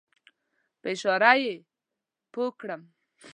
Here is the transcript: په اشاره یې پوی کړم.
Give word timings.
په 0.81 0.87
اشاره 0.93 1.31
یې 1.43 1.53
پوی 2.33 2.49
کړم. 2.59 2.81